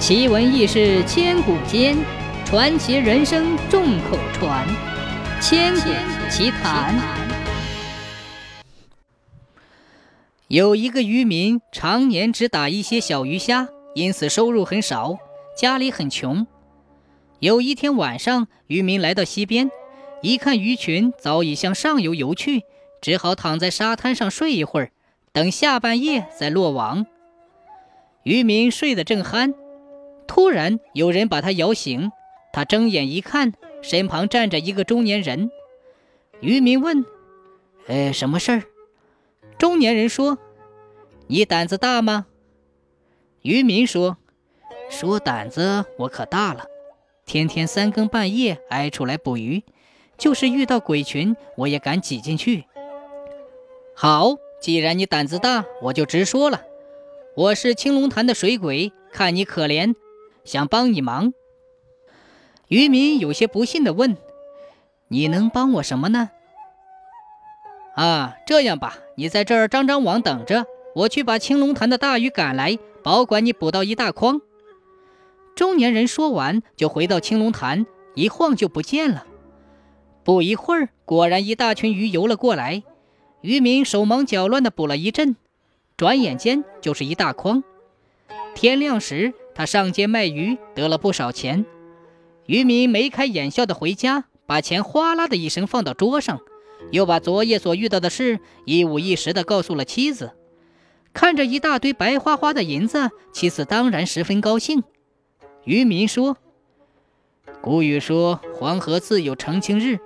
[0.00, 1.94] 奇闻异事千古间，
[2.46, 4.66] 传奇人生众口传。
[5.42, 5.90] 千古
[6.30, 6.98] 奇谈。
[10.48, 15.18] 有一个渔民，常年只打一些小鱼虾，因此收入很少，
[15.54, 16.46] 家里很穷。
[17.38, 19.70] 有一天晚上，渔民来到溪边，
[20.22, 22.62] 一看鱼群早已向上游游去，
[23.02, 24.92] 只好躺在沙滩上睡一会儿，
[25.30, 27.04] 等下半夜再落网。
[28.22, 29.52] 渔民睡得正酣。
[30.30, 32.12] 突然有人把他摇醒，
[32.52, 35.50] 他睁眼一看，身旁站着一个中年人。
[36.40, 37.04] 渔民问
[37.88, 38.62] ：“哎，什么事儿？”
[39.58, 40.38] 中年人说
[41.26, 42.26] ：“你胆子大吗？”
[43.42, 44.18] 渔民说
[44.88, 46.66] ：“说胆子我可大了，
[47.26, 49.64] 天天三更半夜挨出来捕鱼，
[50.16, 52.66] 就是遇到鬼群我也敢挤进去。”
[53.96, 56.62] 好，既然你胆子大，我就直说了，
[57.34, 59.96] 我是青龙潭的水鬼，看你可怜。
[60.50, 61.32] 想帮你忙，
[62.66, 64.16] 渔民有些不信地问
[65.06, 66.30] ：“你能帮我什么呢？”
[67.94, 70.66] 啊，这样吧，你在这儿张张网等着，
[70.96, 74.40] 我去把青龙潭的大鱼赶来，保管你捕到一大筐。
[75.54, 79.24] 中年人说完，就回到青龙潭，一晃就不见了。
[80.24, 82.82] 不一会儿，果然一大群鱼游了过来，
[83.42, 85.36] 渔民手忙脚乱地捕了一阵，
[85.96, 87.62] 转眼间就是一大筐。
[88.56, 89.32] 天亮时。
[89.54, 91.66] 他上街卖鱼，得了不少钱。
[92.46, 96.40] 渔民眉开眼笑的回家，把钱哗啦的一声放到桌上，
[96.90, 100.32] 又把昨夜所遇到的事一五一十的告诉了妻子。
[101.12, 104.82] 看着一大堆白花花的银子，妻子当然十分高兴。
[105.64, 106.36] 渔民说
[107.60, 109.98] ：“古语说黄河自有澄清日，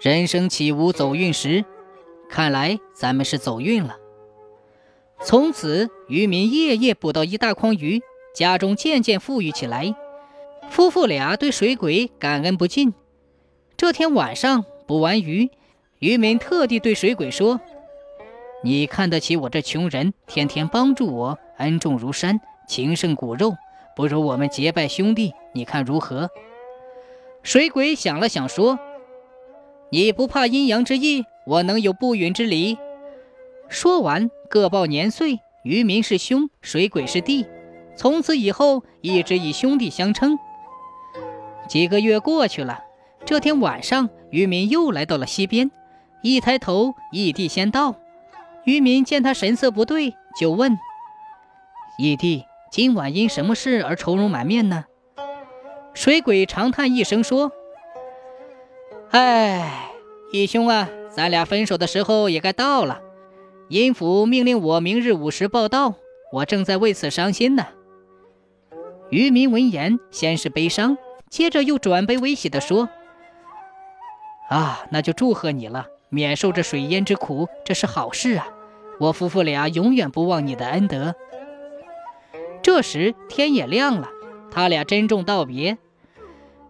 [0.00, 1.64] 人生岂无走运时？
[2.28, 3.96] 看来咱们是走运了。”
[5.24, 8.02] 从此，渔民夜夜捕到一大筐鱼。
[8.34, 9.94] 家中渐渐富裕起来，
[10.70, 12.94] 夫妇俩对水鬼感恩不尽。
[13.76, 15.50] 这天晚上捕完鱼，
[15.98, 17.60] 渔民特地对水鬼说
[18.64, 23.54] ：“你看得起我这穷人，天天帮助我，恩重如山，情胜骨肉，
[23.94, 26.30] 不如我们结拜兄弟，你看如何？”
[27.42, 28.78] 水鬼想了想说
[29.90, 32.78] ：“你不怕阴阳之意，我能有不允之理。”
[33.68, 37.44] 说完，各报年岁，渔民是兄，水鬼是弟。
[38.02, 40.36] 从此以后，一直以兄弟相称。
[41.68, 42.80] 几个月过去了，
[43.24, 45.70] 这天晚上，渔民又来到了溪边。
[46.20, 47.94] 一抬头，义弟先到。
[48.64, 50.76] 渔民见他神色不对，就问
[51.96, 54.86] ：“义弟，今晚因什么事而愁容满面呢？”
[55.94, 57.52] 水鬼长叹一声说
[59.12, 59.92] ：“哎，
[60.32, 63.00] 义兄啊，咱俩分手的时候也该到了。
[63.68, 65.94] 阴府命令我明日午时报到，
[66.32, 67.64] 我正在为此伤心呢。”
[69.12, 70.96] 渔民闻言，先是悲伤，
[71.28, 72.88] 接着又转悲为喜地说
[74.48, 78.48] ：“啊，那就祝贺你了，免受这水淹之苦，这是好事啊！
[78.98, 81.14] 我夫妇俩永远不忘你的恩德。”
[82.62, 84.08] 这时天也亮了，
[84.50, 85.76] 他俩珍重道别。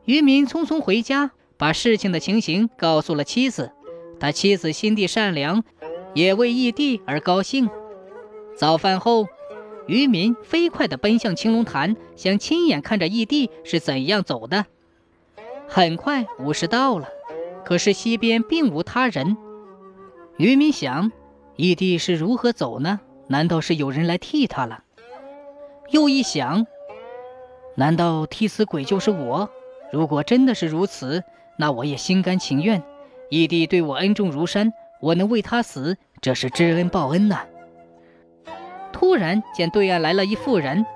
[0.04, 3.70] 渔民匆匆回家，把事情的情形告诉了妻子。
[4.19, 5.62] 他妻子心地善良，
[6.12, 7.70] 也为义弟而高兴。
[8.56, 9.28] 早饭后。
[9.87, 14.66] 渔民飞快地奔向青龙潭，想亲眼看着义弟是怎样走的。
[15.69, 17.09] 很快午时到了，
[17.65, 19.37] 可是溪边并无他人。
[20.37, 21.10] 渔民想，
[21.56, 23.00] 义弟是如何走呢？
[23.28, 24.84] 难道是有人来替他了？
[25.91, 26.66] 又一想，
[27.76, 29.50] 难道替死鬼就是我？
[29.93, 31.22] 如果真的是如此，
[31.59, 32.82] 那我也心甘情愿。
[33.31, 37.44] 义弟对我恩重如山，我能为他死，这是知恩报恩呐。
[39.02, 40.86] 突然见对岸来了一妇人，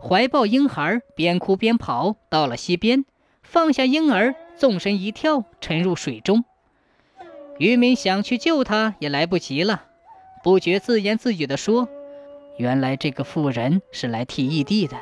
[0.00, 3.04] 怀抱婴孩，边哭边跑到了溪边，
[3.44, 6.44] 放下婴儿，纵身一跳，沉入水中。
[7.58, 9.84] 渔民想去救她，也来不及了，
[10.42, 11.88] 不觉自言自语地说
[12.58, 14.96] ：“原来这个妇人是来替义弟的。”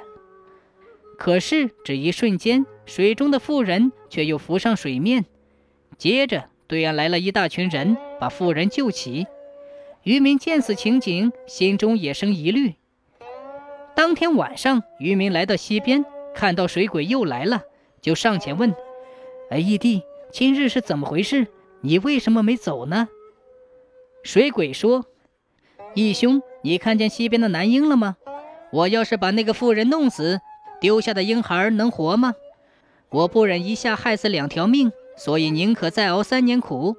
[1.16, 5.25] 可是只一瞬间，水中的妇人却又浮上水面。
[5.96, 9.26] 接着，对岸来了一大群人，把妇人救起。
[10.02, 12.75] 渔民见此情景，心中也生疑虑。
[13.94, 16.04] 当天晚上，渔民来到溪边，
[16.34, 17.62] 看到水鬼又来了，
[18.00, 18.75] 就上前问
[19.50, 20.02] ：“哎，义弟，
[20.32, 21.46] 今日是怎么回事？
[21.82, 23.08] 你为什么没走呢？”
[24.25, 25.04] 水鬼说
[25.94, 28.16] ：“义兄，你看见溪边的男婴了吗？
[28.72, 30.40] 我要是把那个妇人弄死，
[30.81, 32.34] 丢下的婴孩能活吗？
[33.10, 36.96] 我不忍一下害死两条命，所以宁可再熬三年苦。”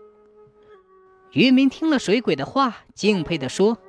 [1.34, 3.80] 渔民听了水鬼的话，敬佩地说：“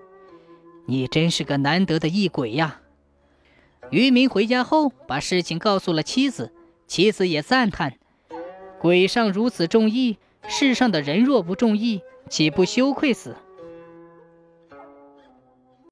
[0.88, 2.80] 你真是个难得的异鬼呀！”
[3.92, 6.54] 渔民回家后，把事情告诉了妻子，
[6.86, 7.98] 妻子也赞叹
[8.80, 10.16] ：“鬼上如此重义，
[10.48, 12.00] 世上的人若不重义，
[12.30, 13.36] 岂不羞愧死？”